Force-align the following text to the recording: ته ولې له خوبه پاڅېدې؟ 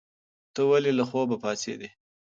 ته 0.53 0.61
ولې 0.69 0.91
له 0.99 1.03
خوبه 1.09 1.35
پاڅېدې؟ 1.43 1.89